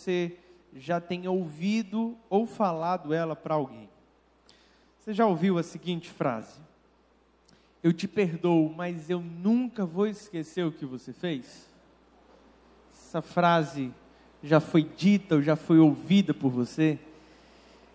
[0.00, 0.36] você
[0.74, 3.88] já tenha ouvido ou falado ela para alguém.
[4.98, 6.58] Você já ouviu a seguinte frase?
[7.82, 11.68] Eu te perdoo, mas eu nunca vou esquecer o que você fez?
[12.92, 13.92] Essa frase
[14.42, 16.98] já foi dita ou já foi ouvida por você?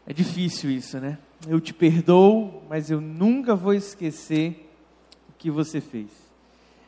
[0.05, 1.17] É difícil isso, né?
[1.47, 4.69] Eu te perdoo, mas eu nunca vou esquecer
[5.29, 6.09] o que você fez.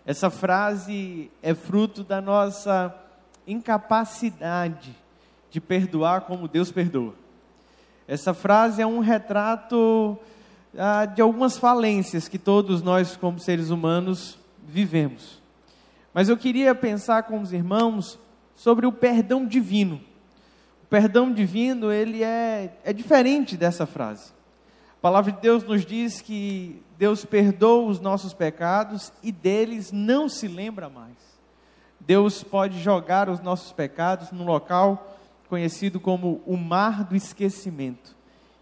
[0.05, 2.95] Essa frase é fruto da nossa
[3.45, 4.95] incapacidade
[5.49, 7.13] de perdoar como Deus perdoa.
[8.07, 10.17] Essa frase é um retrato
[10.77, 15.41] ah, de algumas falências que todos nós, como seres humanos, vivemos.
[16.13, 18.17] Mas eu queria pensar com os irmãos
[18.55, 20.01] sobre o perdão divino.
[20.83, 24.31] O perdão divino, ele é, é diferente dessa frase.
[24.97, 30.27] A palavra de Deus nos diz que Deus perdoa os nossos pecados e deles não
[30.27, 31.15] se lembra mais.
[31.99, 35.16] Deus pode jogar os nossos pecados num local
[35.47, 38.15] conhecido como o mar do esquecimento.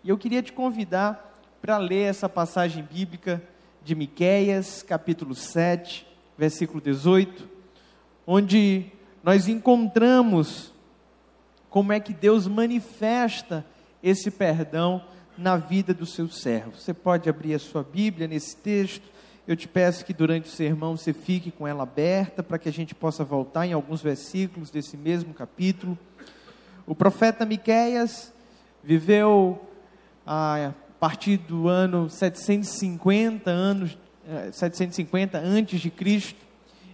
[0.04, 3.42] E eu queria te convidar para ler essa passagem bíblica
[3.84, 6.06] de Miqueias, capítulo 7,
[6.38, 7.48] versículo 18,
[8.26, 8.86] onde
[9.24, 10.72] nós encontramos
[11.70, 13.66] como é que Deus manifesta
[14.02, 15.04] esse perdão
[15.38, 16.78] na vida do seu servo.
[16.78, 19.10] Você pode abrir a sua Bíblia nesse texto.
[19.48, 22.72] Eu te peço que durante o sermão você fique com ela aberta para que a
[22.72, 25.98] gente possa voltar em alguns versículos desse mesmo capítulo.
[26.88, 28.32] O profeta Miqueias
[28.84, 29.60] viveu
[30.26, 33.98] a partir do ano 750 anos
[34.52, 36.40] 750 eh, antes de Cristo.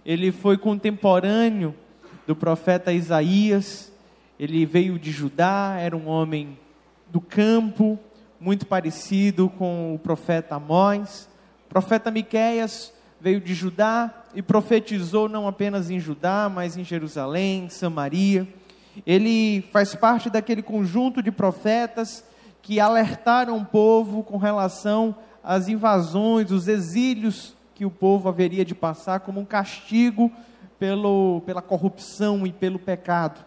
[0.04, 1.74] Ele foi contemporâneo
[2.26, 3.92] do profeta Isaías.
[4.40, 6.58] Ele veio de Judá, era um homem
[7.10, 7.98] do campo,
[8.40, 11.28] muito parecido com o profeta Amós.
[11.66, 17.68] O profeta Miqueias veio de Judá e profetizou não apenas em Judá, mas em Jerusalém,
[17.68, 18.48] Samaria
[19.06, 22.24] ele faz parte daquele conjunto de profetas
[22.60, 28.74] que alertaram o povo com relação às invasões, os exílios que o povo haveria de
[28.74, 30.30] passar como um castigo
[30.78, 33.44] pelo, pela corrupção e pelo pecado.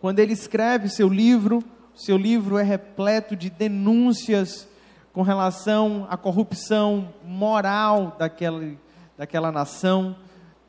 [0.00, 1.62] Quando ele escreve seu livro,
[1.94, 4.68] seu livro é repleto de denúncias
[5.12, 8.74] com relação à corrupção moral daquela,
[9.16, 10.14] daquela nação,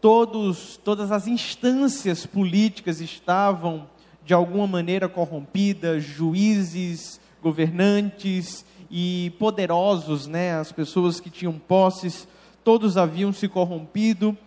[0.01, 3.87] todos, todas as instâncias políticas estavam
[4.25, 12.27] de alguma maneira corrompidas, juízes, governantes e poderosos, né, as pessoas que tinham posses,
[12.63, 14.37] todos haviam se corrompido.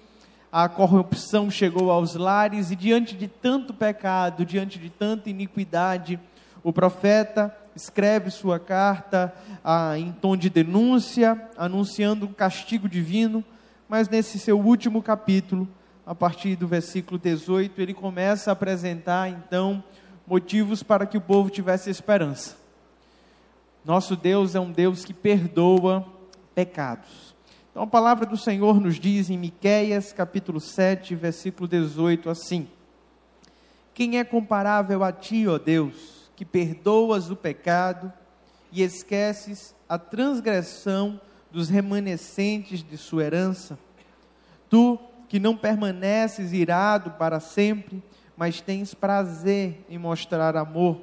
[0.53, 6.19] A corrupção chegou aos lares e diante de tanto pecado, diante de tanta iniquidade,
[6.63, 9.33] o profeta escreve sua carta
[9.65, 13.45] ah, em tom de denúncia, anunciando um castigo divino
[13.91, 15.69] mas nesse seu último capítulo,
[16.07, 19.83] a partir do versículo 18, ele começa a apresentar então
[20.25, 22.57] motivos para que o povo tivesse esperança.
[23.85, 26.07] Nosso Deus é um Deus que perdoa
[26.55, 27.35] pecados.
[27.73, 32.69] Então a palavra do Senhor nos diz em Miqueias, capítulo 7, versículo 18 assim:
[33.93, 38.13] Quem é comparável a ti, ó Deus, que perdoas o pecado
[38.71, 43.79] e esqueces a transgressão dos remanescentes de sua herança.
[44.69, 48.03] Tu que não permaneces irado para sempre,
[48.37, 51.01] mas tens prazer em mostrar amor.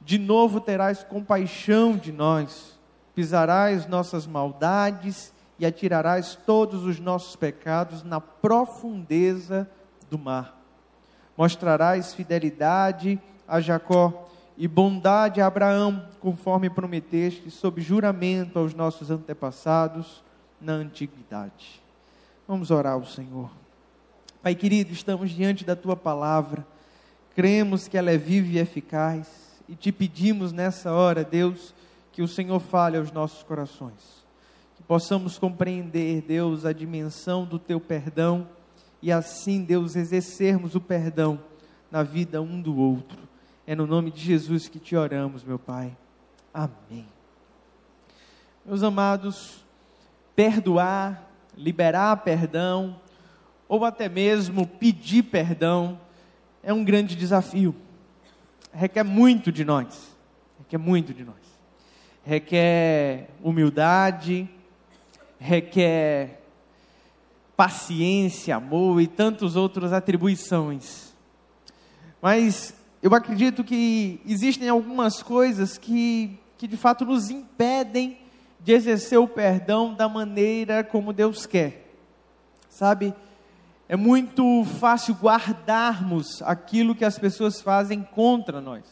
[0.00, 2.78] De novo terás compaixão de nós,
[3.14, 9.68] pisarás nossas maldades e atirarás todos os nossos pecados na profundeza
[10.08, 10.58] do mar.
[11.36, 14.29] Mostrarás fidelidade a Jacó
[14.60, 20.22] e bondade a Abraão, conforme prometeste, sob juramento aos nossos antepassados
[20.60, 21.80] na antiguidade.
[22.46, 23.50] Vamos orar ao Senhor.
[24.42, 26.66] Pai querido, estamos diante da tua palavra,
[27.34, 29.28] cremos que ela é viva e eficaz,
[29.66, 31.74] e te pedimos nessa hora, Deus,
[32.12, 34.22] que o Senhor fale aos nossos corações,
[34.76, 38.46] que possamos compreender, Deus, a dimensão do teu perdão
[39.00, 41.40] e assim, Deus, exercermos o perdão
[41.90, 43.29] na vida um do outro.
[43.70, 45.96] É no nome de Jesus que te oramos, meu Pai.
[46.52, 47.06] Amém.
[48.66, 49.64] Meus amados,
[50.34, 53.00] perdoar, liberar perdão,
[53.68, 56.00] ou até mesmo pedir perdão,
[56.64, 57.72] é um grande desafio.
[58.72, 60.16] Requer muito de nós.
[60.58, 61.36] Requer muito de nós.
[62.24, 64.50] Requer humildade,
[65.38, 66.42] requer
[67.56, 71.14] paciência, amor e tantas outras atribuições.
[72.20, 78.18] Mas eu acredito que existem algumas coisas que, que de fato nos impedem
[78.60, 81.94] de exercer o perdão da maneira como Deus quer.
[82.68, 83.14] Sabe,
[83.88, 88.84] é muito fácil guardarmos aquilo que as pessoas fazem contra nós.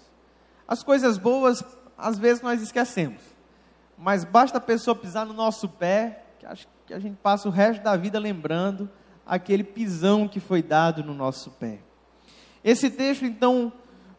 [0.67, 1.63] As coisas boas,
[1.97, 3.23] às vezes nós esquecemos,
[3.97, 7.53] mas basta a pessoa pisar no nosso pé, que acho que a gente passa o
[7.53, 8.91] resto da vida lembrando
[9.27, 11.81] aquele pisão que foi dado no nosso pé.
[12.65, 13.73] Esse texto, então,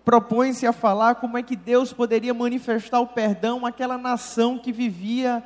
[0.04, 5.44] propõe-se a falar como é que Deus poderia manifestar o perdão àquela nação que vivia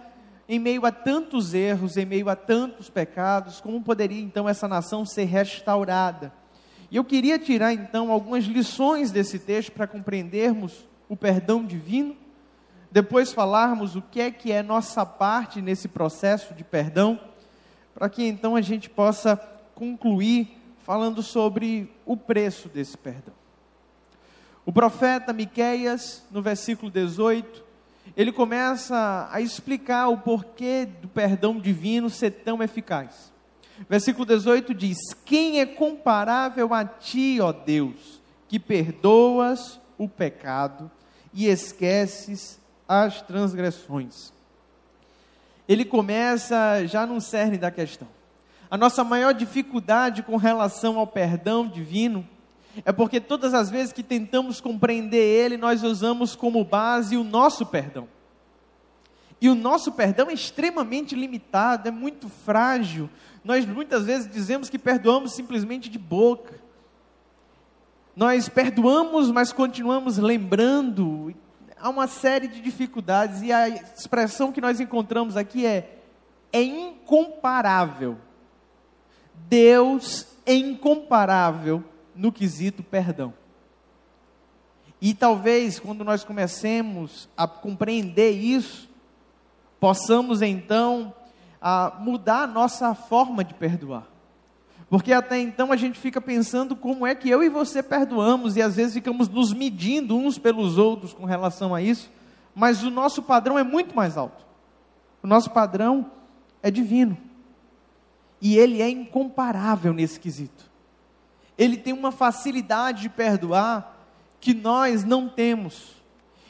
[0.47, 5.05] em meio a tantos erros, em meio a tantos pecados, como poderia então essa nação
[5.05, 6.33] ser restaurada?
[6.91, 12.15] E eu queria tirar então algumas lições desse texto para compreendermos o perdão divino,
[12.91, 17.19] depois falarmos o que é que é nossa parte nesse processo de perdão,
[17.95, 19.35] para que então a gente possa
[19.73, 23.42] concluir falando sobre o preço desse perdão.
[24.65, 27.63] O profeta Miqueias, no versículo 18,
[28.15, 33.31] ele começa a explicar o porquê do perdão divino ser tão eficaz.
[33.89, 40.89] Versículo 18 diz: Quem é comparável a ti, ó Deus, que perdoas o pecado
[41.33, 44.31] e esqueces as transgressões?
[45.67, 48.07] Ele começa já no cerne da questão.
[48.69, 52.27] A nossa maior dificuldade com relação ao perdão divino
[52.83, 57.65] é porque todas as vezes que tentamos compreender Ele, nós usamos como base o nosso
[57.65, 58.07] perdão.
[59.39, 63.09] E o nosso perdão é extremamente limitado, é muito frágil.
[63.43, 66.59] Nós muitas vezes dizemos que perdoamos simplesmente de boca.
[68.15, 71.35] Nós perdoamos, mas continuamos lembrando.
[71.77, 75.99] Há uma série de dificuldades, e a expressão que nós encontramos aqui é:
[76.51, 78.17] é incomparável.
[79.49, 81.83] Deus é incomparável
[82.15, 83.33] no quesito perdão.
[85.01, 88.89] E talvez quando nós comecemos a compreender isso,
[89.79, 91.13] possamos então
[91.61, 94.07] a mudar a nossa forma de perdoar.
[94.89, 98.61] Porque até então a gente fica pensando como é que eu e você perdoamos e
[98.61, 102.11] às vezes ficamos nos medindo uns pelos outros com relação a isso,
[102.55, 104.45] mas o nosso padrão é muito mais alto.
[105.21, 106.11] O nosso padrão
[106.61, 107.17] é divino.
[108.41, 110.72] E ele é incomparável nesse quesito
[111.57, 113.97] ele tem uma facilidade de perdoar
[114.39, 115.93] que nós não temos.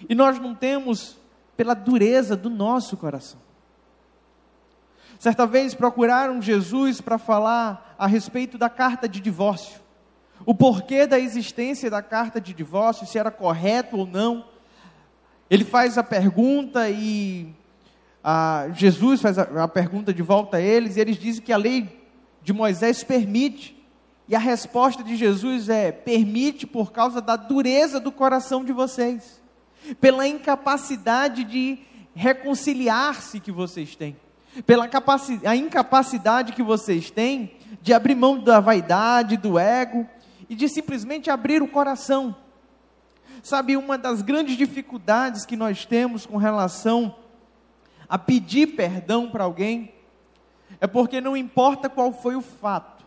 [0.09, 1.17] E nós não temos
[1.55, 3.39] pela dureza do nosso coração.
[5.19, 9.79] Certa vez procuraram Jesus para falar a respeito da carta de divórcio.
[10.45, 14.45] O porquê da existência da carta de divórcio, se era correto ou não.
[15.49, 17.53] Ele faz a pergunta e
[18.23, 21.57] a, Jesus faz a, a pergunta de volta a eles, e eles dizem que a
[21.57, 22.01] lei
[22.41, 23.81] de Moisés permite.
[24.27, 29.41] E a resposta de Jesus é: permite por causa da dureza do coração de vocês,
[29.99, 31.79] pela incapacidade de
[32.15, 34.15] reconciliar-se que vocês têm,
[34.65, 34.89] pela
[35.45, 40.07] a incapacidade que vocês têm de abrir mão da vaidade, do ego
[40.49, 42.35] e de simplesmente abrir o coração.
[43.41, 47.15] Sabe, uma das grandes dificuldades que nós temos com relação
[48.07, 49.91] a pedir perdão para alguém
[50.79, 53.02] é porque não importa qual foi o fato,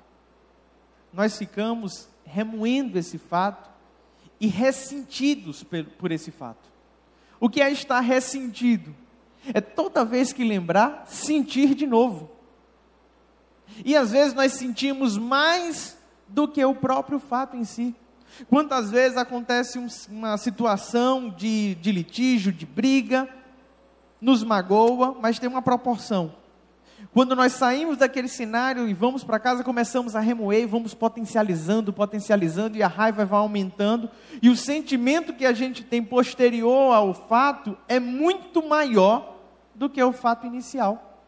[1.16, 3.70] nós ficamos remoendo esse fato
[4.38, 5.64] e ressentidos
[5.98, 6.70] por esse fato.
[7.40, 8.94] O que é estar ressentido?
[9.54, 12.30] É toda vez que lembrar, sentir de novo.
[13.82, 15.96] E às vezes nós sentimos mais
[16.28, 17.94] do que o próprio fato em si.
[18.50, 19.78] Quantas vezes acontece
[20.10, 23.26] uma situação de, de litígio, de briga,
[24.20, 26.34] nos magoa, mas tem uma proporção.
[27.12, 31.92] Quando nós saímos daquele cenário e vamos para casa, começamos a remoer e vamos potencializando,
[31.92, 34.10] potencializando, e a raiva vai aumentando,
[34.42, 39.36] e o sentimento que a gente tem posterior ao fato é muito maior
[39.74, 41.22] do que o fato inicial.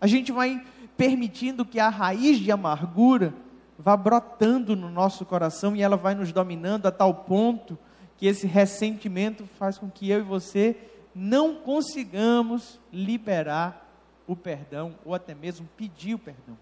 [0.00, 0.64] A gente vai
[0.96, 3.34] permitindo que a raiz de amargura
[3.78, 7.78] vá brotando no nosso coração e ela vai nos dominando a tal ponto
[8.16, 10.76] que esse ressentimento faz com que eu e você
[11.14, 13.83] não consigamos liberar
[14.26, 16.56] o perdão ou até mesmo pedir o perdão.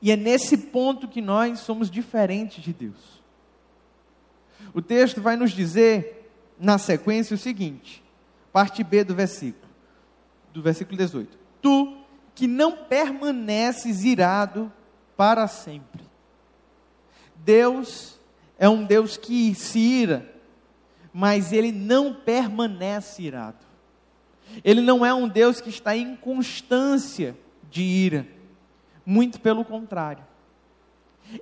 [0.00, 3.22] E é nesse ponto que nós somos diferentes de Deus.
[4.72, 8.02] O texto vai nos dizer, na sequência, o seguinte,
[8.52, 9.68] parte B do versículo,
[10.52, 11.96] do versículo 18: Tu
[12.34, 14.72] que não permaneces irado
[15.16, 16.04] para sempre.
[17.36, 18.18] Deus
[18.58, 20.34] é um Deus que se ira,
[21.12, 23.64] mas ele não permanece irado.
[24.62, 27.36] Ele não é um Deus que está em constância
[27.70, 28.26] de ira,
[29.04, 30.24] muito pelo contrário.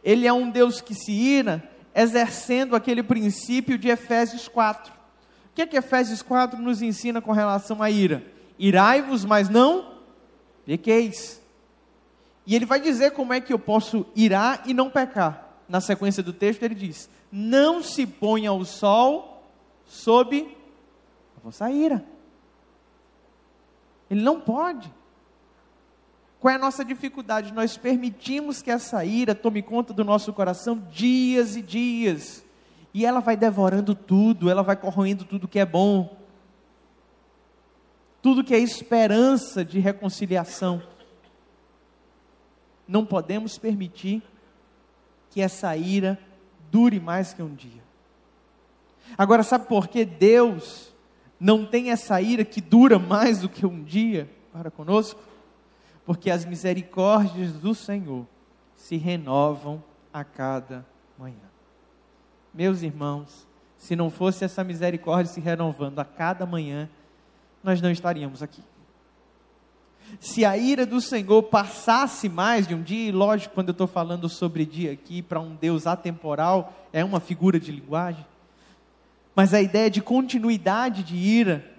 [0.03, 4.93] Ele é um Deus que se ira exercendo aquele princípio de Efésios 4.
[4.93, 8.25] O que é que Efésios 4 nos ensina com relação à ira?
[8.59, 9.93] Irai-vos, mas não
[10.65, 11.43] pequeis.
[12.47, 15.51] E ele vai dizer como é que eu posso irar e não pecar.
[15.69, 19.47] Na sequência do texto, ele diz: Não se ponha o sol
[19.87, 20.57] sob
[21.37, 22.05] a vossa ira.
[24.13, 24.93] Ele não pode.
[26.39, 27.51] Qual é a nossa dificuldade?
[27.51, 32.45] Nós permitimos que essa ira tome conta do nosso coração dias e dias.
[32.93, 36.15] E ela vai devorando tudo, ela vai corroendo tudo que é bom.
[38.21, 40.83] Tudo que é esperança de reconciliação.
[42.87, 44.23] Não podemos permitir
[45.31, 46.19] que essa ira
[46.71, 47.83] dure mais que um dia.
[49.17, 50.92] Agora, sabe por que Deus
[51.43, 55.21] não tem essa ira que dura mais do que um dia para conosco?
[56.05, 58.27] porque as misericórdias do Senhor
[58.77, 59.83] se renovam
[60.13, 60.85] a cada
[61.19, 61.37] manhã.
[62.53, 63.47] Meus irmãos,
[63.79, 66.89] se não fosse essa misericórdia se renovando a cada manhã,
[67.63, 68.63] nós não estaríamos aqui.
[70.21, 73.87] Se a ira do Senhor passasse mais de um dia, e lógico, quando eu estou
[73.87, 78.27] falando sobre dia aqui, para um Deus atemporal, é uma figura de linguagem,
[79.35, 81.71] mas a ideia de continuidade de ira,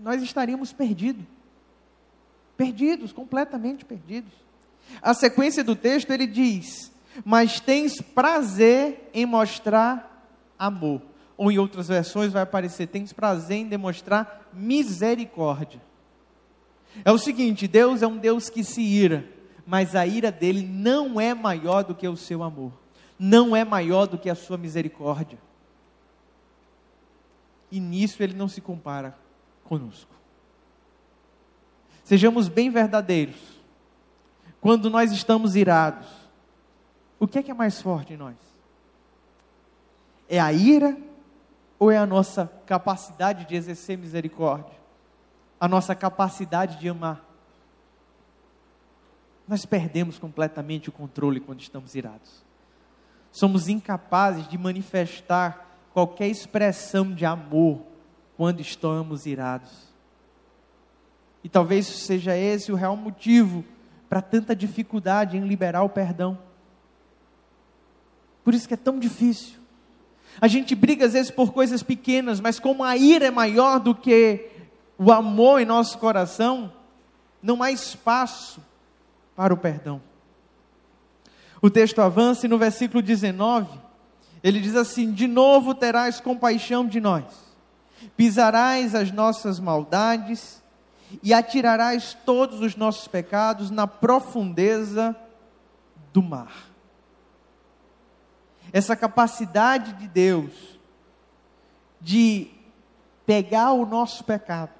[0.00, 1.24] nós estaríamos perdidos
[2.58, 4.32] perdidos, completamente perdidos.
[5.00, 6.90] A sequência do texto ele diz:
[7.24, 10.26] Mas tens prazer em mostrar
[10.58, 11.00] amor.
[11.36, 15.80] Ou em outras versões vai aparecer: Tens prazer em demonstrar misericórdia.
[17.04, 19.24] É o seguinte: Deus é um Deus que se ira,
[19.64, 22.72] mas a ira dele não é maior do que o seu amor,
[23.18, 25.38] não é maior do que a sua misericórdia.
[27.70, 29.16] E nisso ele não se compara
[29.64, 30.10] conosco.
[32.04, 33.36] Sejamos bem verdadeiros.
[34.60, 36.06] Quando nós estamos irados,
[37.18, 38.36] o que é que é mais forte em nós?
[40.28, 40.96] É a ira
[41.78, 44.76] ou é a nossa capacidade de exercer misericórdia?
[45.60, 47.24] A nossa capacidade de amar?
[49.46, 52.47] Nós perdemos completamente o controle quando estamos irados.
[53.30, 57.82] Somos incapazes de manifestar qualquer expressão de amor
[58.36, 59.88] quando estamos irados.
[61.42, 63.64] E talvez seja esse o real motivo
[64.08, 66.38] para tanta dificuldade em liberar o perdão.
[68.44, 69.58] Por isso que é tão difícil.
[70.40, 73.94] A gente briga às vezes por coisas pequenas, mas como a ira é maior do
[73.94, 74.50] que
[74.96, 76.72] o amor em nosso coração,
[77.42, 78.60] não há espaço
[79.36, 80.00] para o perdão.
[81.60, 83.78] O texto avança e no versículo 19,
[84.42, 87.24] ele diz assim: De novo terás compaixão de nós,
[88.16, 90.62] pisarás as nossas maldades
[91.22, 95.16] e atirarás todos os nossos pecados na profundeza
[96.12, 96.68] do mar.
[98.72, 100.78] Essa capacidade de Deus
[102.00, 102.50] de
[103.26, 104.72] pegar o nosso pecado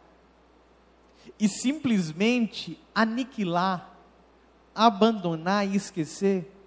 [1.40, 3.90] e simplesmente aniquilar,
[4.74, 6.57] abandonar e esquecer,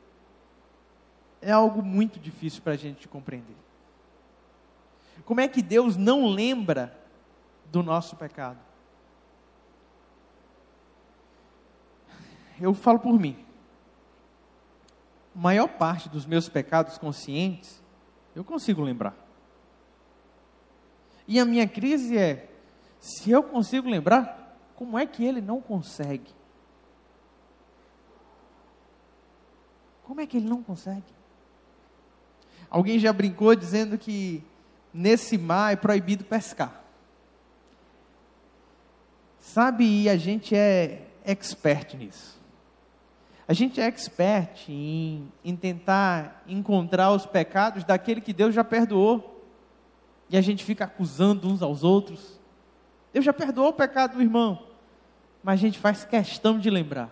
[1.42, 3.56] é algo muito difícil para a gente compreender.
[5.26, 6.98] Como é que Deus não lembra
[7.66, 8.60] do nosso pecado?
[12.62, 13.44] eu falo por mim.
[15.36, 17.82] A maior parte dos meus pecados conscientes,
[18.36, 19.16] eu consigo lembrar.
[21.28, 22.50] E a minha crise é:
[23.00, 26.32] se eu consigo lembrar, como é que ele não consegue?
[30.04, 31.21] Como é que ele não consegue?
[32.72, 34.42] Alguém já brincou dizendo que
[34.94, 36.82] nesse mar é proibido pescar.
[39.42, 42.40] Sabe, e a gente é expert nisso.
[43.46, 49.44] A gente é expert em, em tentar encontrar os pecados daquele que Deus já perdoou.
[50.30, 52.40] E a gente fica acusando uns aos outros.
[53.12, 54.68] Deus já perdoou o pecado do irmão.
[55.44, 57.10] Mas a gente faz questão de lembrar.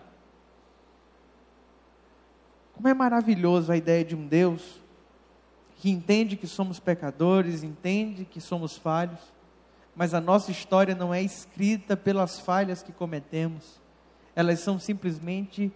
[2.72, 4.80] Como é maravilhoso a ideia de um Deus
[5.80, 9.18] que entende que somos pecadores, entende que somos falhos,
[9.96, 13.80] mas a nossa história não é escrita pelas falhas que cometemos,
[14.36, 15.72] elas são simplesmente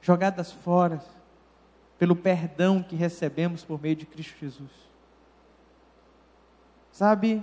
[0.00, 1.02] jogadas fora
[1.98, 4.70] pelo perdão que recebemos por meio de Cristo Jesus.
[6.90, 7.42] Sabe,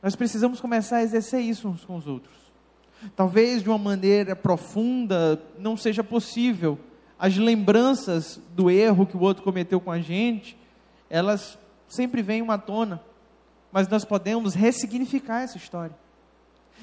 [0.00, 2.36] nós precisamos começar a exercer isso uns com os outros.
[3.16, 6.78] Talvez de uma maneira profunda não seja possível.
[7.18, 10.56] As lembranças do erro que o outro cometeu com a gente,
[11.08, 11.58] elas
[11.88, 13.02] sempre vêm à tona.
[13.72, 15.96] Mas nós podemos ressignificar essa história.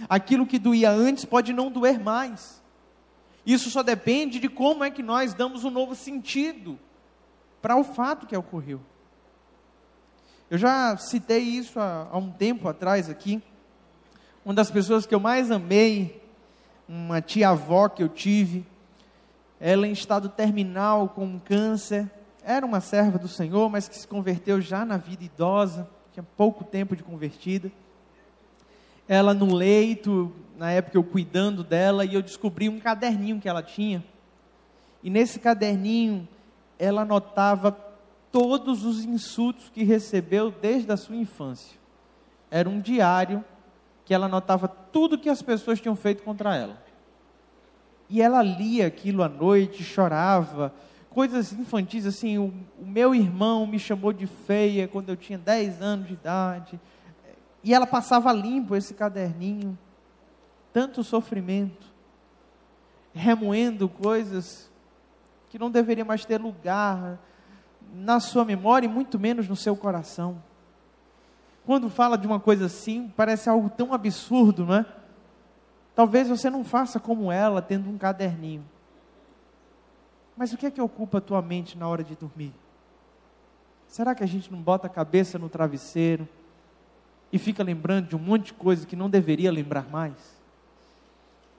[0.09, 2.61] Aquilo que doía antes pode não doer mais.
[3.45, 6.79] Isso só depende de como é que nós damos um novo sentido
[7.61, 8.81] para o fato que ocorreu.
[10.49, 13.41] Eu já citei isso há, há um tempo atrás aqui.
[14.45, 16.21] Uma das pessoas que eu mais amei
[16.87, 18.65] uma tia-avó que eu tive,
[19.59, 22.09] ela em estado terminal com um câncer,
[22.45, 26.63] era uma serva do Senhor, mas que se converteu já na vida idosa, tinha pouco
[26.63, 27.71] tempo de convertida.
[29.07, 33.63] Ela no leito, na época eu cuidando dela, e eu descobri um caderninho que ela
[33.63, 34.03] tinha.
[35.01, 36.27] E nesse caderninho,
[36.77, 37.71] ela anotava
[38.31, 41.77] todos os insultos que recebeu desde a sua infância.
[42.49, 43.43] Era um diário
[44.05, 46.81] que ela anotava tudo que as pessoas tinham feito contra ela.
[48.09, 50.73] E ela lia aquilo à noite, chorava,
[51.13, 55.81] coisas infantis assim, o, o, meu irmão me chamou de feia quando eu tinha 10
[55.81, 56.79] anos de idade.
[57.63, 59.77] E ela passava limpo esse caderninho.
[60.73, 61.85] Tanto sofrimento,
[63.13, 64.71] remoendo coisas
[65.49, 67.19] que não deveria mais ter lugar
[67.93, 70.41] na sua memória e muito menos no seu coração.
[71.63, 74.85] Quando fala de uma coisa assim, parece algo tão absurdo, não é?
[75.93, 78.65] Talvez você não faça como ela, tendo um caderninho.
[80.35, 82.53] Mas o que é que ocupa a tua mente na hora de dormir?
[83.87, 86.27] Será que a gente não bota a cabeça no travesseiro
[87.31, 90.15] e fica lembrando de um monte de coisa que não deveria lembrar mais?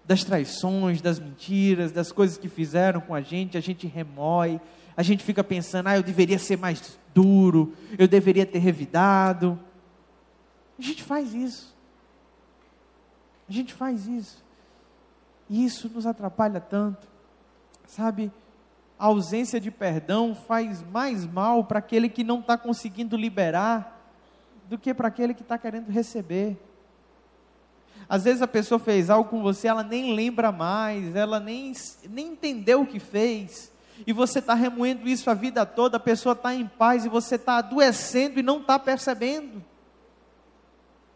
[0.05, 4.61] Das traições, das mentiras, das coisas que fizeram com a gente, a gente remói,
[4.97, 9.59] a gente fica pensando, ah, eu deveria ser mais duro, eu deveria ter revidado.
[10.79, 11.75] A gente faz isso.
[13.49, 14.43] A gente faz isso.
[15.49, 17.07] E isso nos atrapalha tanto.
[17.87, 18.33] Sabe,
[18.99, 24.01] a ausência de perdão faz mais mal para aquele que não está conseguindo liberar
[24.69, 26.57] do que para aquele que está querendo receber.
[28.09, 31.73] Às vezes a pessoa fez algo com você, ela nem lembra mais, ela nem,
[32.09, 33.73] nem entendeu o que fez,
[34.07, 37.37] e você está remoendo isso a vida toda, a pessoa está em paz e você
[37.37, 39.65] está adoecendo e não está percebendo.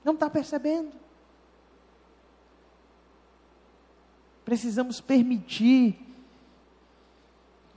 [0.04, 0.92] Não está percebendo.
[4.44, 6.07] Precisamos permitir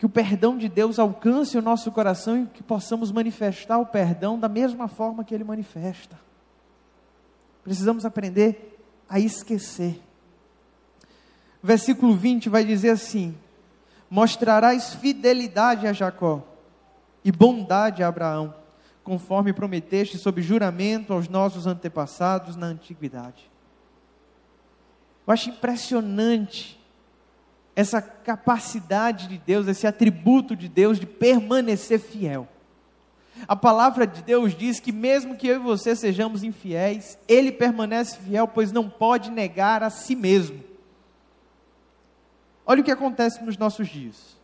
[0.02, 4.40] que o perdão de Deus alcance o nosso coração e que possamos manifestar o perdão
[4.40, 6.20] da mesma forma que ele manifesta.
[7.64, 10.02] Precisamos aprender a esquecer.
[11.62, 13.38] Versículo 20 vai dizer assim:
[14.10, 16.42] Mostrarás fidelidade a Jacó
[17.24, 18.56] e bondade a Abraão
[19.04, 23.52] conforme prometeste sob juramento aos nossos antepassados na antiguidade.
[25.28, 26.81] Eu acho impressionante
[27.76, 32.48] essa capacidade de Deus, esse atributo de Deus de permanecer fiel.
[33.48, 38.18] A palavra de Deus diz que mesmo que eu e você sejamos infiéis, Ele permanece
[38.20, 40.64] fiel, pois não pode negar a si mesmo.
[42.66, 44.38] Olha o que acontece nos nossos dias.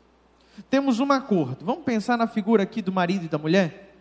[0.69, 1.63] Temos um acordo.
[1.63, 3.93] Vamos pensar na figura aqui do marido e da mulher?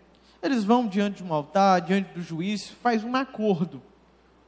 [0.43, 3.83] Eles vão diante de um altar, diante do juiz, faz um acordo.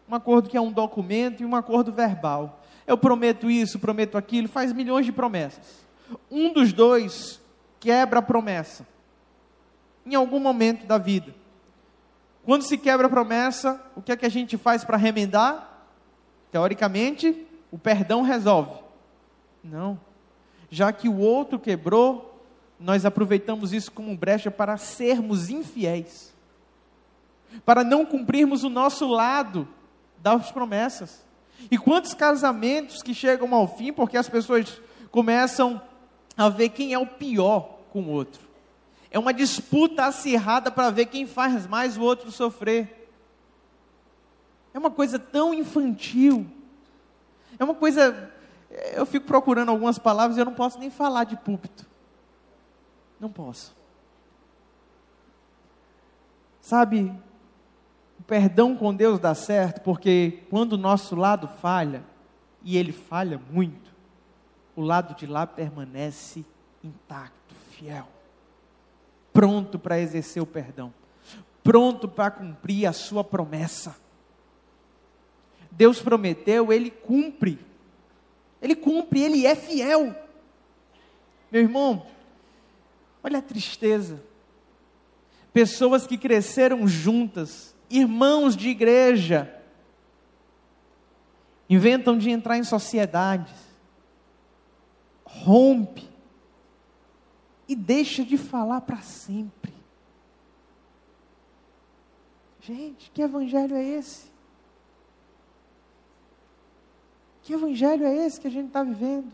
[0.08, 2.62] Um acordo que é um documento e um acordo verbal.
[2.88, 5.86] Eu prometo isso, prometo aquilo, faz milhões de promessas.
[6.30, 7.38] Um dos dois
[7.78, 8.86] quebra a promessa.
[10.06, 11.34] Em algum momento da vida.
[12.46, 15.86] Quando se quebra a promessa, o que é que a gente faz para remendar?
[16.50, 18.80] Teoricamente, o perdão resolve.
[19.62, 20.00] Não.
[20.70, 22.42] Já que o outro quebrou,
[22.80, 26.34] nós aproveitamos isso como brecha para sermos infiéis,
[27.66, 29.68] para não cumprirmos o nosso lado
[30.22, 31.27] das promessas.
[31.70, 35.80] E quantos casamentos que chegam ao fim porque as pessoas começam
[36.36, 38.40] a ver quem é o pior com o outro.
[39.10, 43.10] É uma disputa acirrada para ver quem faz mais o outro sofrer.
[44.72, 46.46] É uma coisa tão infantil.
[47.58, 48.30] É uma coisa.
[48.92, 51.86] Eu fico procurando algumas palavras e eu não posso nem falar de púlpito.
[53.18, 53.74] Não posso.
[56.60, 57.12] Sabe,
[58.28, 62.04] perdão com Deus dá certo porque quando o nosso lado falha,
[62.62, 63.90] e ele falha muito,
[64.76, 66.44] o lado de lá permanece
[66.84, 68.06] intacto, fiel,
[69.32, 70.94] pronto para exercer o perdão,
[71.64, 73.96] pronto para cumprir a sua promessa.
[75.72, 77.58] Deus prometeu, ele cumpre.
[78.60, 80.14] Ele cumpre, ele é fiel.
[81.52, 82.04] Meu irmão,
[83.22, 84.22] Olha a tristeza.
[85.52, 89.54] Pessoas que cresceram juntas, irmãos de igreja,
[91.68, 93.54] inventam de entrar em sociedades,
[95.24, 96.08] rompe
[97.68, 99.74] e deixa de falar para sempre.
[102.60, 104.30] Gente, que evangelho é esse?
[107.42, 109.32] Que evangelho é esse que a gente está vivendo?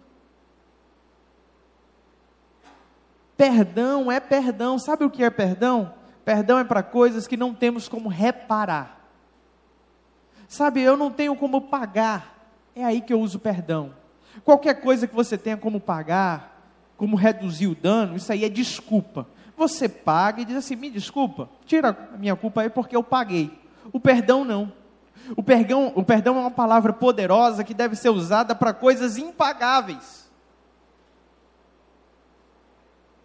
[3.36, 4.78] Perdão é perdão.
[4.78, 5.92] Sabe o que é perdão?
[6.24, 9.00] Perdão é para coisas que não temos como reparar.
[10.48, 12.34] Sabe, eu não tenho como pagar
[12.74, 13.94] é aí que eu uso perdão.
[14.44, 16.60] Qualquer coisa que você tenha como pagar,
[16.96, 19.28] como reduzir o dano, isso aí é desculpa.
[19.56, 23.56] Você paga e diz assim: me desculpa, tira a minha culpa aí porque eu paguei.
[23.92, 24.72] O perdão não.
[25.36, 30.28] O perdão, o perdão é uma palavra poderosa que deve ser usada para coisas impagáveis.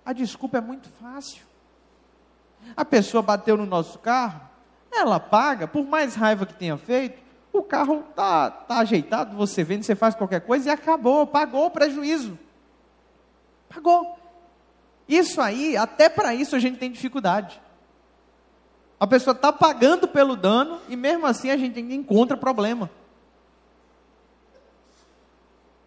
[0.05, 1.48] A desculpa é muito fácil.
[2.75, 4.41] A pessoa bateu no nosso carro,
[4.91, 9.85] ela paga, por mais raiva que tenha feito, o carro tá, tá ajeitado, você vende,
[9.85, 12.37] você faz qualquer coisa e acabou, pagou o prejuízo.
[13.67, 14.17] Pagou.
[15.07, 17.59] Isso aí, até para isso a gente tem dificuldade.
[18.99, 22.89] A pessoa está pagando pelo dano e mesmo assim a gente encontra problema.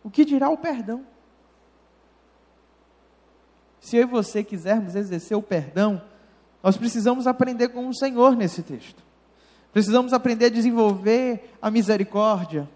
[0.02, 1.06] O que dirá o perdão?
[3.80, 6.02] Se eu e você quisermos exercer o perdão,
[6.62, 9.02] nós precisamos aprender com o Senhor nesse texto.
[9.72, 12.68] Precisamos aprender a desenvolver a misericórdia,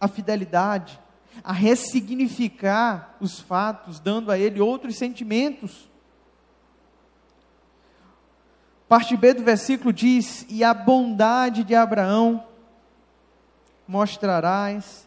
[0.00, 0.98] a fidelidade,
[1.44, 5.88] a ressignificar os fatos, dando a ele outros sentimentos.
[8.88, 12.44] Parte B do versículo diz: E a bondade de Abraão
[13.86, 15.06] mostrarás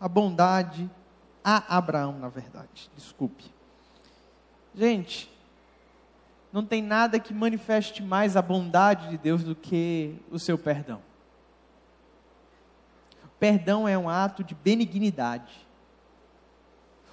[0.00, 0.90] a bondade
[1.42, 2.90] a Abraão, na verdade.
[2.96, 3.44] Desculpe.
[4.74, 5.30] Gente,
[6.52, 11.00] não tem nada que manifeste mais a bondade de Deus do que o seu perdão.
[13.38, 15.66] Perdão é um ato de benignidade.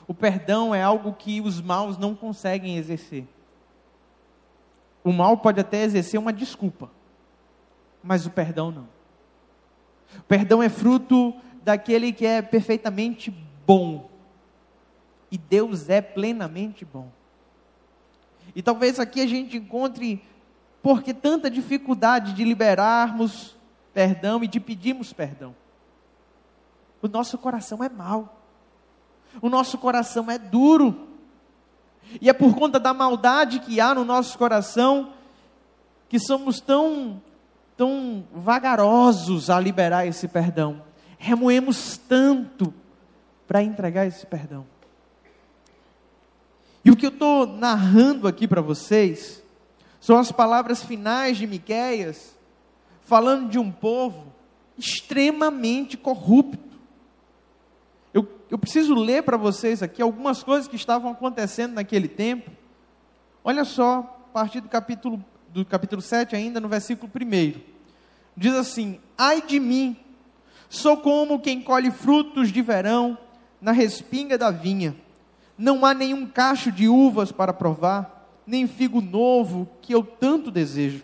[0.06, 3.26] O perdão é algo que os maus não conseguem exercer.
[5.04, 6.92] O mal pode até exercer uma desculpa,
[8.04, 8.90] mas o perdão não.
[10.20, 13.32] O perdão é fruto daquele que é perfeitamente
[13.66, 14.10] bom.
[15.32, 17.10] E Deus é plenamente bom.
[18.56, 20.24] E talvez aqui a gente encontre
[20.82, 23.56] por que tanta dificuldade de liberarmos
[23.94, 25.56] perdão e de pedirmos perdão.
[27.02, 28.42] O nosso coração é mau.
[29.42, 31.08] O nosso coração é duro.
[32.22, 35.14] E é por conta da maldade que há no nosso coração
[36.08, 37.22] que somos tão
[37.76, 40.82] tão vagarosos a liberar esse perdão.
[41.20, 42.74] Remoemos tanto
[43.48, 44.66] para entregar esse perdão.
[46.88, 49.44] E o que eu estou narrando aqui para vocês
[50.00, 52.34] são as palavras finais de Miquéias,
[53.02, 54.34] falando de um povo
[54.78, 56.78] extremamente corrupto.
[58.14, 62.50] Eu, eu preciso ler para vocês aqui algumas coisas que estavam acontecendo naquele tempo.
[63.44, 67.60] Olha só, a partir do capítulo, do capítulo 7, ainda no versículo 1.
[68.38, 69.98] Diz assim: Ai de mim,
[70.70, 73.18] sou como quem colhe frutos de verão
[73.60, 74.96] na respinga da vinha
[75.58, 81.04] não há nenhum cacho de uvas para provar, nem figo novo que eu tanto desejo.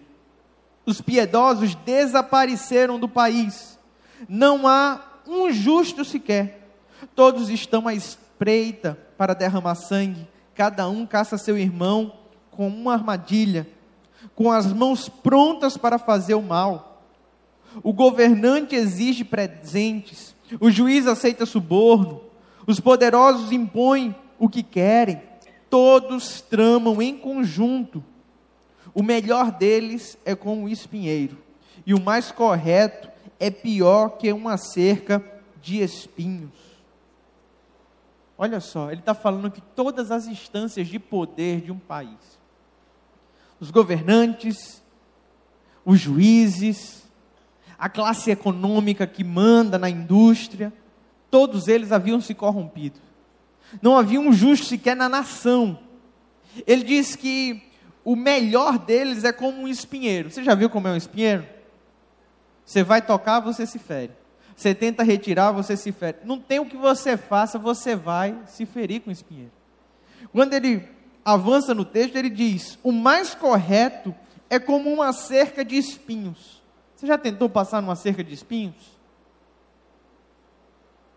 [0.86, 3.80] Os piedosos desapareceram do país,
[4.28, 6.70] não há um justo sequer.
[7.16, 12.14] Todos estão à espreita para derramar sangue, cada um caça seu irmão
[12.52, 13.68] com uma armadilha,
[14.36, 17.02] com as mãos prontas para fazer o mal.
[17.82, 22.22] O governante exige presentes, o juiz aceita suborno,
[22.68, 25.22] os poderosos impõem o que querem,
[25.70, 28.04] todos tramam em conjunto.
[28.94, 31.38] O melhor deles é com o espinheiro,
[31.86, 35.24] e o mais correto é pior que uma cerca
[35.62, 36.52] de espinhos.
[38.38, 42.40] Olha só, ele está falando que todas as instâncias de poder de um país,
[43.60, 44.84] os governantes,
[45.84, 47.10] os juízes,
[47.80, 50.72] a classe econômica que manda na indústria,
[51.32, 53.00] todos eles haviam se corrompido
[53.82, 55.80] não havia um justo sequer na nação.
[56.68, 57.64] Ele diz que
[58.04, 60.30] o melhor deles é como um espinheiro.
[60.30, 61.46] Você já viu como é um espinheiro?
[62.66, 64.12] Você vai tocar, você se fere.
[64.56, 66.18] Você tenta retirar, você se fere.
[66.24, 69.52] Não tem o que você faça, você vai se ferir com o espinheiro.
[70.32, 70.88] Quando ele
[71.26, 74.14] avança no texto, ele diz: o mais correto
[74.50, 76.62] é como uma cerca de espinhos.
[76.96, 78.94] Você já tentou passar numa cerca de espinhos?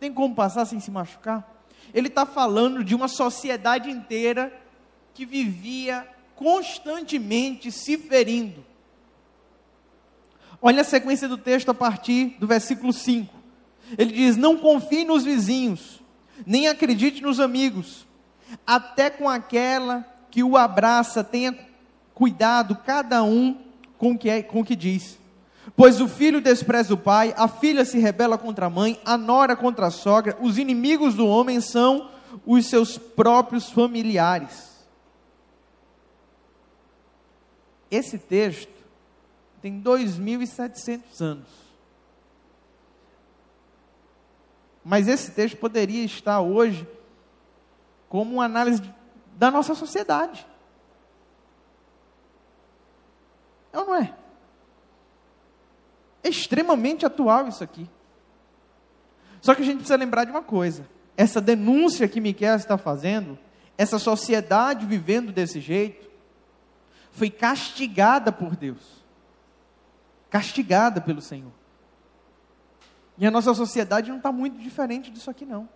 [0.01, 1.56] Tem como passar sem se machucar?
[1.95, 4.53] Ele está falando de uma sociedade inteira
[5.15, 8.65] que vivia constantemente se ferindo.
[10.61, 13.35] Olha a sequência do texto a partir do versículo 5.
[13.97, 16.03] Ele diz: Não confie nos vizinhos,
[16.47, 18.07] nem acredite nos amigos,
[18.67, 21.57] até com aquela que o abraça, tenha
[22.15, 23.59] cuidado cada um
[23.97, 25.19] com o que, é, com o que diz.
[25.77, 29.55] Pois o filho despreza o pai, a filha se rebela contra a mãe, a nora
[29.55, 32.11] contra a sogra, os inimigos do homem são
[32.47, 34.75] os seus próprios familiares.
[37.91, 38.73] Esse texto
[39.61, 41.67] tem 2.700 anos.
[44.89, 46.89] mas esse texto poderia estar hoje
[48.09, 48.81] como uma análise
[49.37, 50.47] da nossa sociedade.
[53.73, 54.15] É ou não é?
[56.27, 57.89] É extremamente atual isso aqui.
[59.41, 60.85] Só que a gente precisa lembrar de uma coisa:
[61.17, 63.39] essa denúncia que Miquel está fazendo,
[63.79, 66.11] essa sociedade vivendo desse jeito,
[67.13, 69.05] foi castigada por Deus,
[70.29, 71.53] castigada pelo Senhor.
[73.17, 75.69] E a nossa sociedade não está muito diferente disso aqui, não.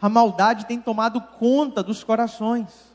[0.00, 2.94] A maldade tem tomado conta dos corações.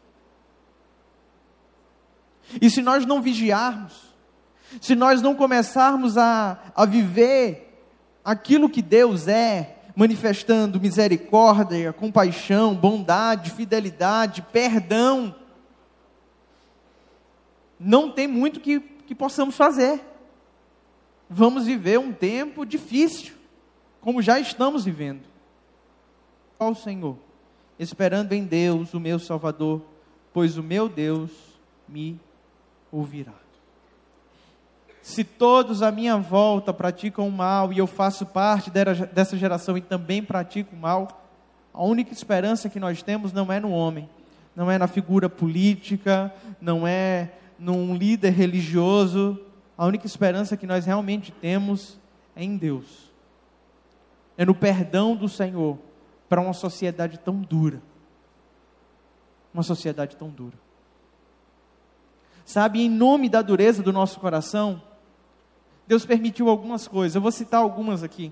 [2.62, 4.09] E se nós não vigiarmos,
[4.82, 7.70] se nós não começarmos a, a viver
[8.24, 15.36] aquilo que Deus é, manifestando misericórdia, compaixão, bondade, fidelidade, perdão,
[17.80, 20.02] não tem muito que, que possamos fazer.
[21.30, 23.34] Vamos viver um tempo difícil,
[24.02, 25.24] como já estamos vivendo.
[26.58, 27.18] Ao Senhor,
[27.78, 29.82] esperando em Deus, o meu Salvador,
[30.34, 31.32] pois o meu Deus
[31.88, 32.20] me
[32.92, 33.49] ouvirá.
[35.02, 39.82] Se todos à minha volta praticam o mal e eu faço parte dessa geração e
[39.82, 41.26] também pratico o mal,
[41.74, 44.10] a única esperança que nós temos não é no homem,
[44.56, 49.40] não é na figura política, não é num líder religioso.
[49.78, 51.98] A única esperança que nós realmente temos
[52.36, 53.10] é em Deus.
[54.38, 55.78] É no perdão do Senhor
[56.28, 57.82] para uma sociedade tão dura.
[59.54, 60.58] Uma sociedade tão dura.
[62.46, 64.82] Sabe, em nome da dureza do nosso coração,
[65.90, 67.16] Deus permitiu algumas coisas.
[67.16, 68.32] Eu vou citar algumas aqui.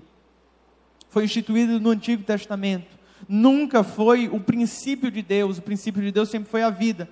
[1.08, 2.96] Foi instituído no Antigo Testamento.
[3.28, 5.58] Nunca foi o princípio de Deus.
[5.58, 7.10] O princípio de Deus sempre foi a vida.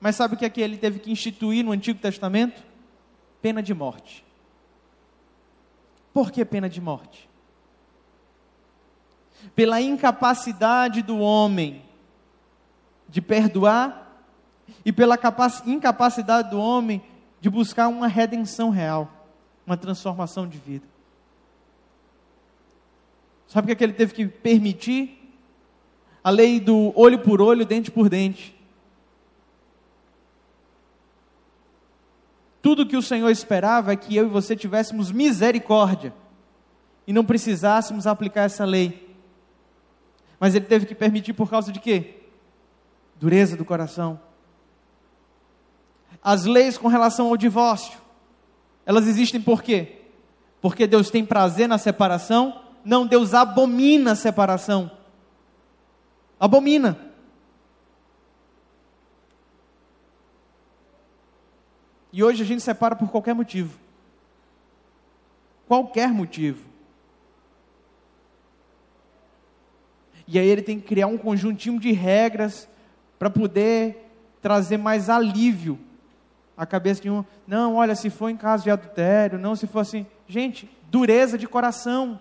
[0.00, 2.62] Mas sabe o que é que ele teve que instituir no Antigo Testamento?
[3.42, 4.24] Pena de morte.
[6.14, 7.28] Por que pena de morte?
[9.52, 11.82] Pela incapacidade do homem
[13.08, 14.22] de perdoar
[14.84, 15.18] e pela
[15.66, 17.02] incapacidade do homem
[17.40, 19.21] de buscar uma redenção real,
[19.66, 20.86] uma transformação de vida.
[23.46, 25.18] Sabe o que, é que ele teve que permitir?
[26.24, 28.54] A lei do olho por olho, dente por dente.
[32.62, 36.14] Tudo que o Senhor esperava é que eu e você tivéssemos misericórdia
[37.06, 39.16] e não precisássemos aplicar essa lei.
[40.38, 42.20] Mas ele teve que permitir por causa de quê?
[43.18, 44.20] Dureza do coração
[46.22, 47.98] as leis com relação ao divórcio,
[48.84, 50.00] elas existem por quê?
[50.60, 52.62] Porque Deus tem prazer na separação?
[52.84, 54.90] Não, Deus abomina a separação.
[56.38, 56.98] Abomina.
[62.12, 63.78] E hoje a gente separa por qualquer motivo.
[65.66, 66.64] Qualquer motivo.
[70.26, 72.68] E aí ele tem que criar um conjuntinho de regras
[73.18, 75.78] para poder trazer mais alívio
[76.56, 79.80] a cabeça de um, não, olha, se for em caso de adultério, não, se for
[79.80, 80.06] assim.
[80.28, 82.20] Gente, dureza de coração.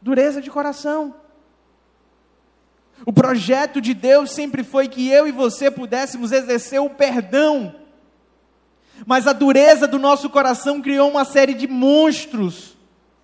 [0.00, 1.14] Dureza de coração.
[3.04, 7.74] O projeto de Deus sempre foi que eu e você pudéssemos exercer o perdão.
[9.04, 12.76] Mas a dureza do nosso coração criou uma série de monstros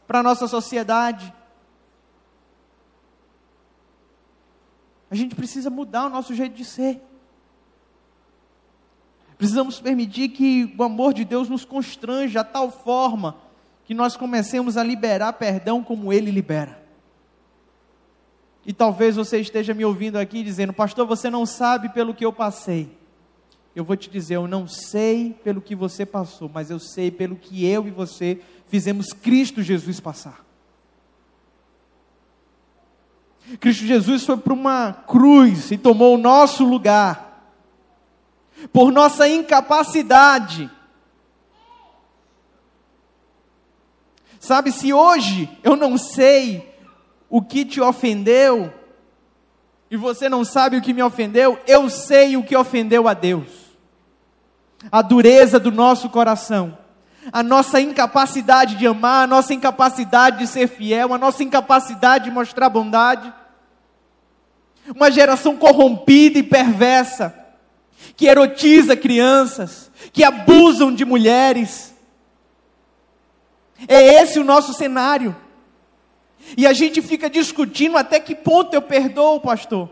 [0.06, 1.32] para a nossa sociedade.
[5.10, 7.00] A gente precisa mudar o nosso jeito de ser.
[9.42, 13.38] Precisamos permitir que o amor de Deus nos constranja a tal forma
[13.84, 16.80] que nós comecemos a liberar perdão como Ele libera.
[18.64, 22.32] E talvez você esteja me ouvindo aqui dizendo, pastor, você não sabe pelo que eu
[22.32, 22.96] passei.
[23.74, 27.34] Eu vou te dizer, eu não sei pelo que você passou, mas eu sei pelo
[27.34, 30.46] que eu e você fizemos Cristo Jesus passar.
[33.58, 37.31] Cristo Jesus foi para uma cruz e tomou o nosso lugar
[38.72, 40.70] por nossa incapacidade.
[44.40, 46.74] Sabe, se hoje eu não sei
[47.28, 48.72] o que te ofendeu,
[49.90, 53.48] e você não sabe o que me ofendeu, eu sei o que ofendeu a Deus.
[54.90, 56.76] A dureza do nosso coração,
[57.30, 62.30] a nossa incapacidade de amar, a nossa incapacidade de ser fiel, a nossa incapacidade de
[62.30, 63.32] mostrar bondade.
[64.96, 67.41] Uma geração corrompida e perversa,
[68.16, 71.94] que erotiza crianças, que abusam de mulheres.
[73.88, 75.36] É esse o nosso cenário.
[76.56, 79.88] E a gente fica discutindo até que ponto eu perdoo, pastor.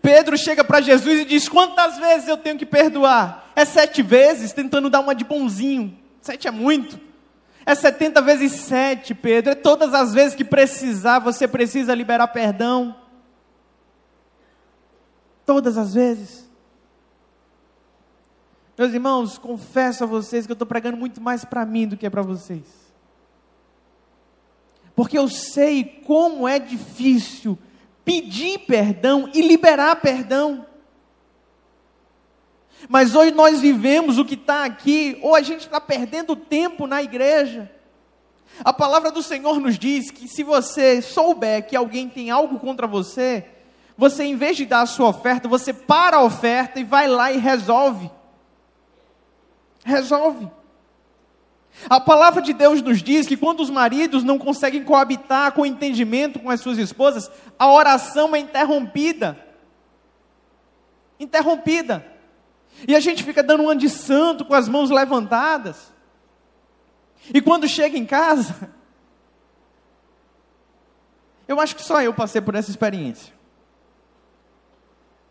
[0.00, 3.50] Pedro chega para Jesus e diz: Quantas vezes eu tenho que perdoar?
[3.56, 5.98] É sete vezes, tentando dar uma de bonzinho.
[6.20, 7.00] Sete é muito.
[7.64, 9.52] É 70 vezes 7, Pedro.
[9.52, 12.96] É todas as vezes que precisar, você precisa liberar perdão.
[15.46, 16.41] Todas as vezes.
[18.82, 22.10] Meus irmãos, confesso a vocês que eu estou pregando muito mais para mim do que
[22.10, 22.64] para vocês.
[24.92, 27.56] Porque eu sei como é difícil
[28.04, 30.66] pedir perdão e liberar perdão.
[32.88, 37.00] Mas hoje nós vivemos o que está aqui, ou a gente está perdendo tempo na
[37.00, 37.70] igreja.
[38.64, 42.88] A palavra do Senhor nos diz que se você souber que alguém tem algo contra
[42.88, 43.46] você,
[43.96, 47.30] você em vez de dar a sua oferta, você para a oferta e vai lá
[47.30, 48.10] e resolve.
[49.84, 50.50] Resolve.
[51.88, 56.38] A palavra de Deus nos diz que quando os maridos não conseguem coabitar com entendimento
[56.38, 59.38] com as suas esposas, a oração é interrompida.
[61.18, 62.06] Interrompida.
[62.86, 65.92] E a gente fica dando um ano de santo com as mãos levantadas.
[67.32, 68.70] E quando chega em casa,
[71.48, 73.32] eu acho que só eu passei por essa experiência.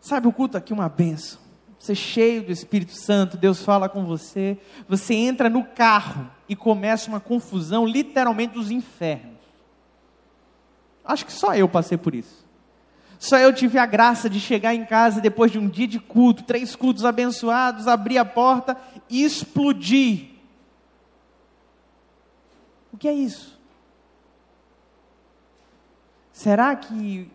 [0.00, 1.41] Sabe, o culto aqui é uma benção.
[1.82, 4.56] Você é cheio do Espírito Santo, Deus fala com você.
[4.88, 9.40] Você entra no carro e começa uma confusão, literalmente dos infernos.
[11.04, 12.46] Acho que só eu passei por isso.
[13.18, 16.44] Só eu tive a graça de chegar em casa depois de um dia de culto,
[16.44, 18.76] três cultos abençoados, abrir a porta
[19.10, 20.28] e explodir.
[22.92, 23.58] O que é isso?
[26.32, 27.28] Será que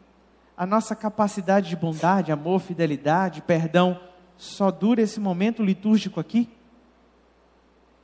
[0.56, 4.07] a nossa capacidade de bondade, amor, fidelidade, perdão,
[4.38, 6.50] só dura esse momento litúrgico aqui?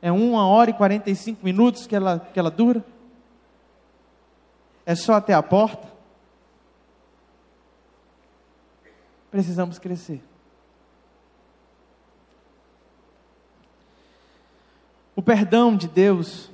[0.01, 2.83] É uma hora e quarenta e cinco minutos que ela, que ela dura?
[4.85, 5.93] É só até a porta?
[9.33, 10.23] precisamos crescer.
[15.15, 16.51] O perdão de Deus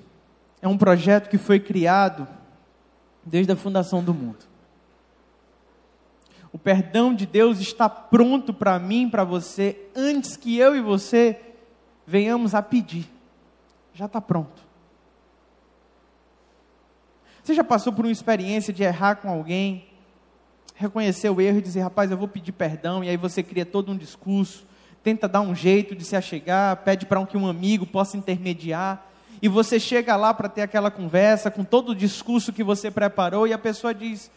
[0.62, 2.26] é um projeto que foi criado
[3.22, 4.49] desde a fundação do mundo.
[6.52, 11.40] O perdão de Deus está pronto para mim, para você, antes que eu e você
[12.06, 13.08] venhamos a pedir.
[13.94, 14.68] Já está pronto.
[17.44, 19.88] Você já passou por uma experiência de errar com alguém,
[20.76, 23.92] reconhecer o erro e dizer, rapaz, eu vou pedir perdão, e aí você cria todo
[23.92, 24.66] um discurso,
[25.04, 29.06] tenta dar um jeito de se achegar, pede para um que um amigo possa intermediar,
[29.42, 33.48] e você chega lá para ter aquela conversa com todo o discurso que você preparou,
[33.48, 34.32] e a pessoa diz,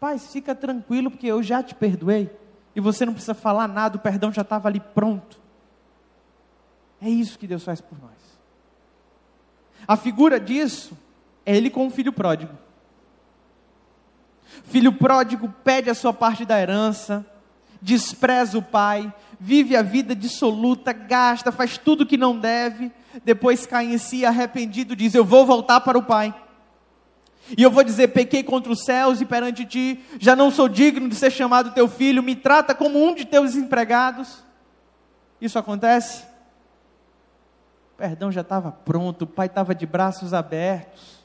[0.00, 2.30] paz, fica tranquilo, porque eu já te perdoei,
[2.74, 5.40] e você não precisa falar nada, o perdão já estava ali pronto.
[7.00, 8.12] É isso que Deus faz por nós.
[9.86, 10.96] A figura disso
[11.44, 12.52] é ele com o filho pródigo.
[14.64, 17.24] Filho pródigo pede a sua parte da herança,
[17.80, 22.90] despreza o pai, vive a vida dissoluta, gasta, faz tudo que não deve,
[23.24, 26.34] depois cai em si arrependido, diz: Eu vou voltar para o pai.
[27.56, 31.08] E eu vou dizer: pequei contra os céus e perante ti, já não sou digno
[31.08, 34.42] de ser chamado teu filho, me trata como um de teus empregados.
[35.40, 36.22] Isso acontece?
[37.94, 41.16] O perdão já estava pronto, o pai estava de braços abertos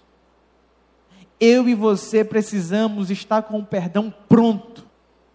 [1.42, 4.86] eu e você precisamos estar com o perdão pronto.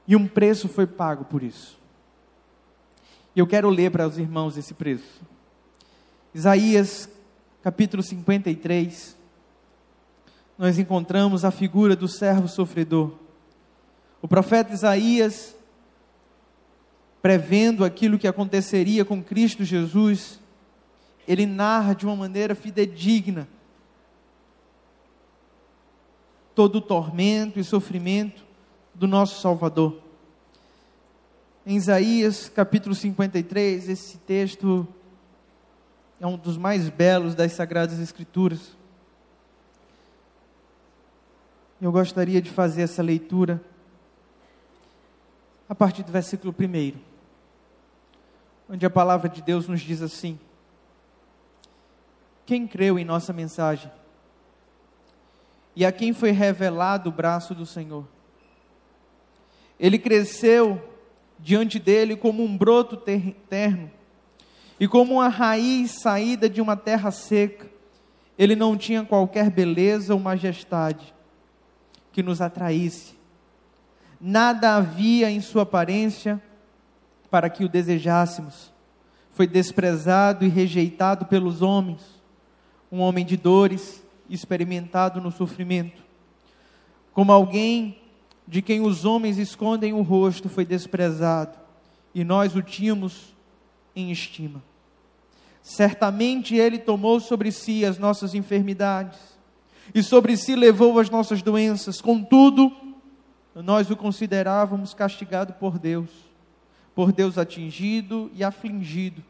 [0.07, 1.77] E um preço foi pago por isso.
[3.35, 5.20] E eu quero ler para os irmãos esse preço.
[6.33, 7.09] Isaías,
[7.61, 9.16] capítulo 53.
[10.59, 13.12] Nós encontramos a figura do servo sofredor.
[14.23, 15.55] O profeta Isaías,
[17.21, 20.40] prevendo aquilo que aconteceria com Cristo Jesus,
[21.29, 23.47] ele narra de uma maneira fidedigna
[26.55, 28.42] todo o tormento e sofrimento
[28.95, 30.01] do nosso Salvador.
[31.66, 34.88] Em Isaías capítulo 53, esse texto
[36.19, 38.75] é um dos mais belos das Sagradas Escrituras.
[41.81, 43.62] Eu gostaria de fazer essa leitura
[45.69, 46.99] a partir do versículo 1,
[48.69, 50.39] onde a palavra de Deus nos diz assim:
[52.45, 53.91] Quem creu em nossa mensagem?
[55.77, 58.09] e a quem foi revelado o braço do Senhor.
[59.79, 60.83] Ele cresceu
[61.38, 63.90] diante dele como um broto terno
[64.81, 67.69] e como uma raiz saída de uma terra seca.
[68.38, 71.15] Ele não tinha qualquer beleza ou majestade
[72.17, 73.12] que nos atraísse.
[74.19, 76.42] Nada havia em sua aparência
[77.31, 78.73] para que o desejássemos.
[79.33, 82.00] Foi desprezado e rejeitado pelos homens,
[82.90, 86.02] um homem de dores experimentado no sofrimento.
[87.12, 88.00] Como alguém
[88.48, 91.58] de quem os homens escondem o rosto foi desprezado,
[92.14, 93.37] e nós o tínhamos
[93.94, 94.62] em estima.
[95.62, 99.36] Certamente Ele tomou sobre si as nossas enfermidades
[99.95, 102.01] e sobre si levou as nossas doenças.
[102.01, 102.73] Contudo,
[103.55, 106.11] nós o considerávamos castigado por Deus,
[106.95, 109.23] por Deus atingido e afligido.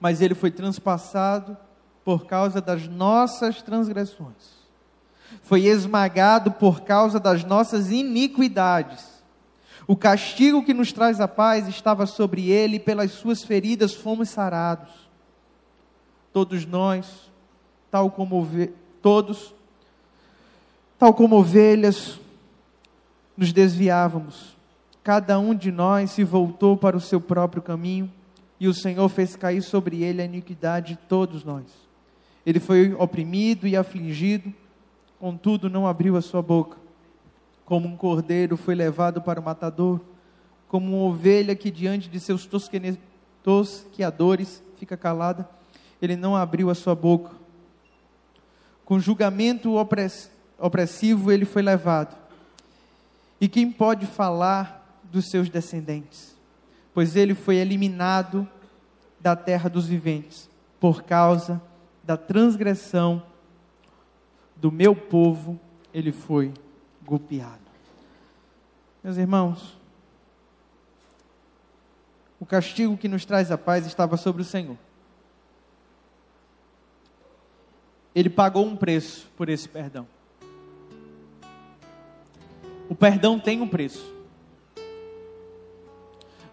[0.00, 1.56] Mas Ele foi transpassado
[2.04, 4.62] por causa das nossas transgressões,
[5.42, 9.22] foi esmagado por causa das nossas iniquidades.
[9.86, 14.28] O castigo que nos traz a paz estava sobre ele, e pelas suas feridas fomos
[14.28, 15.02] sarados
[16.32, 17.30] todos nós,
[17.90, 18.48] tal como
[19.02, 19.54] todos,
[20.98, 22.18] tal como ovelhas,
[23.36, 24.56] nos desviávamos.
[25.02, 28.10] Cada um de nós se voltou para o seu próprio caminho,
[28.60, 31.64] e o Senhor fez cair sobre ele a iniquidade de todos nós.
[32.46, 34.54] Ele foi oprimido e afligido,
[35.18, 36.78] contudo não abriu a sua boca.
[37.64, 40.00] Como um cordeiro foi levado para o matador,
[40.68, 42.48] como uma ovelha que diante de seus
[43.42, 45.48] tosqueadores fica calada
[46.02, 47.30] ele não abriu a sua boca.
[48.92, 49.76] Com julgamento
[50.58, 52.14] opressivo ele foi levado.
[53.40, 56.36] E quem pode falar dos seus descendentes?
[56.92, 58.46] Pois ele foi eliminado
[59.18, 60.46] da terra dos viventes,
[60.78, 61.58] por causa
[62.04, 63.22] da transgressão
[64.56, 65.58] do meu povo,
[65.94, 66.52] ele foi
[67.02, 67.62] golpeado.
[69.02, 69.74] Meus irmãos,
[72.38, 74.76] o castigo que nos traz a paz estava sobre o Senhor.
[78.14, 80.06] Ele pagou um preço por esse perdão.
[82.88, 84.12] O perdão tem um preço.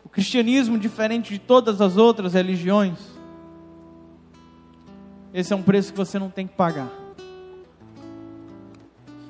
[0.05, 2.97] O cristianismo, diferente de todas as outras religiões,
[5.33, 6.89] esse é um preço que você não tem que pagar.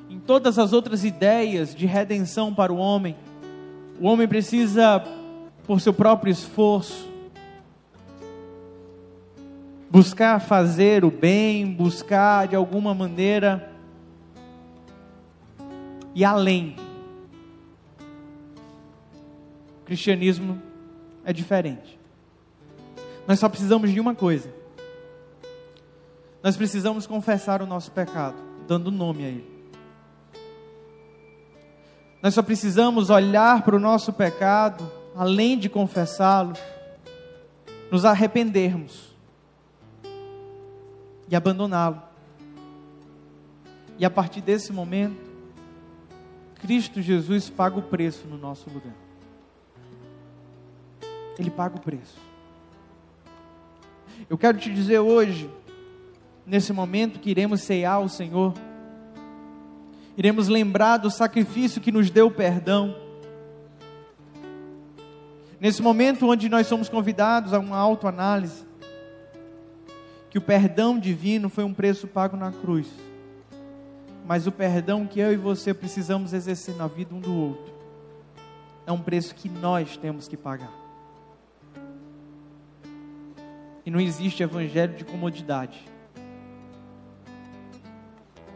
[0.09, 3.17] Em todas as outras ideias de redenção para o homem,
[3.99, 5.03] o homem precisa,
[5.67, 7.08] por seu próprio esforço,
[9.89, 13.71] buscar fazer o bem, buscar de alguma maneira
[16.13, 16.75] e além.
[19.81, 20.61] O cristianismo
[21.25, 21.99] é diferente.
[23.27, 24.53] Nós só precisamos de uma coisa.
[26.41, 28.37] Nós precisamos confessar o nosso pecado,
[28.67, 29.59] dando nome a ele.
[32.21, 36.53] Nós só precisamos olhar para o nosso pecado, além de confessá-lo,
[37.91, 39.08] nos arrependermos
[41.29, 42.01] e abandoná-lo.
[43.97, 45.29] E a partir desse momento,
[46.55, 48.95] Cristo Jesus paga o preço no nosso lugar.
[51.37, 52.17] Ele paga o preço.
[54.29, 55.49] Eu quero te dizer hoje,
[56.45, 58.53] nesse momento que iremos ceiar o Senhor,
[60.17, 62.95] iremos lembrar do sacrifício que nos deu perdão.
[65.59, 68.68] Nesse momento onde nós somos convidados a uma autoanálise,
[70.29, 72.87] que o perdão divino foi um preço pago na cruz,
[74.25, 77.73] mas o perdão que eu e você precisamos exercer na vida um do outro
[78.85, 80.73] é um preço que nós temos que pagar.
[83.85, 85.83] E não existe evangelho de comodidade.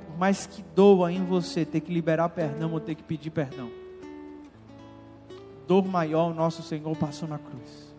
[0.08, 3.70] Por mais que doa em você ter que liberar perdão ou ter que pedir perdão,
[5.68, 7.93] dor maior o nosso Senhor passou na cruz.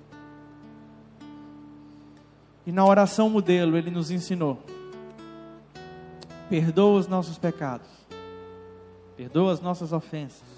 [2.67, 4.59] E na oração modelo ele nos ensinou:
[6.49, 7.89] perdoa os nossos pecados,
[9.17, 10.49] perdoa as nossas ofensas,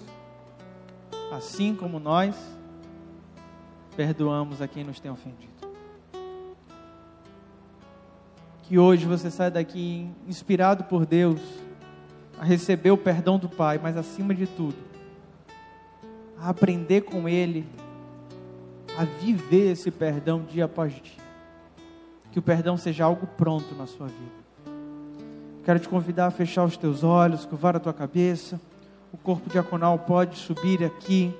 [1.31, 2.35] assim como nós
[3.95, 5.57] perdoamos a quem nos tem ofendido.
[8.63, 11.41] Que hoje você saia daqui inspirado por Deus
[12.39, 14.77] a receber o perdão do Pai, mas acima de tudo,
[16.37, 17.65] a aprender com Ele,
[18.97, 21.26] a viver esse perdão dia após dia
[22.31, 24.47] que o perdão seja algo pronto na sua vida.
[25.63, 28.59] Quero te convidar a fechar os teus olhos, curvar a tua cabeça.
[29.11, 31.33] O corpo diaconal pode subir aqui,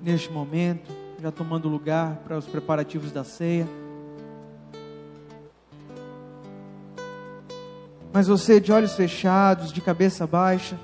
[0.00, 3.66] neste momento, já tomando lugar para os preparativos da ceia.
[8.12, 10.78] Mas você, de olhos fechados, de cabeça baixa,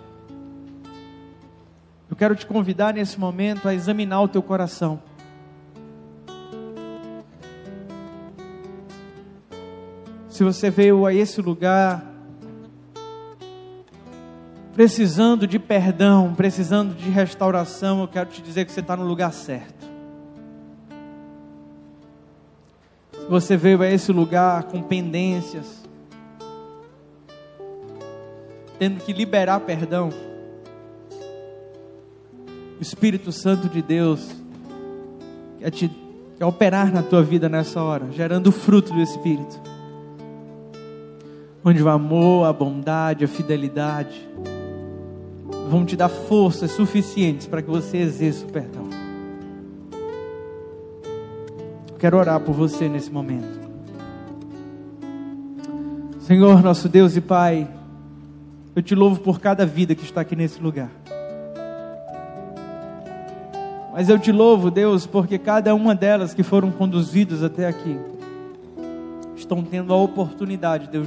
[2.09, 5.01] eu quero te convidar nesse momento a examinar o teu coração.
[10.39, 12.01] Se você veio a esse lugar
[14.73, 19.33] precisando de perdão, precisando de restauração, eu quero te dizer que você está no lugar
[19.33, 19.85] certo.
[23.13, 25.85] Se você veio a esse lugar com pendências,
[28.79, 30.11] tendo que liberar perdão,
[32.79, 34.37] o Espírito Santo de Deus
[35.59, 35.91] quer te,
[36.39, 39.68] quer operar na tua vida nessa hora, gerando o fruto do Espírito.
[41.69, 44.27] Onde o amor, a bondade, a fidelidade
[45.69, 48.89] vão te dar forças suficientes para que você exerça o perdão.
[51.99, 53.61] Quero orar por você nesse momento.
[56.21, 57.69] Senhor, nosso Deus e Pai,
[58.75, 60.91] eu te louvo por cada vida que está aqui nesse lugar.
[63.93, 67.99] Mas eu te louvo, Deus, porque cada uma delas que foram conduzidas até aqui
[69.49, 70.97] estão tendo a oportunidade, Deus,